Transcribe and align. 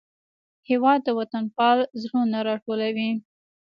هېواد 0.69 0.99
د 1.03 1.09
وطنپال 1.19 1.77
زړونه 2.01 2.37
راټولوي. 2.47 3.11